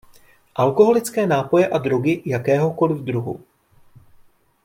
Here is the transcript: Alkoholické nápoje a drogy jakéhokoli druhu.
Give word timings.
Alkoholické 0.55 1.27
nápoje 1.27 1.67
a 1.67 1.77
drogy 1.77 2.21
jakéhokoli 2.25 2.95
druhu. 3.01 3.41